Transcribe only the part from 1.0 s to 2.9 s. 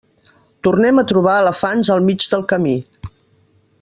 a trobar elefants al mig del camí.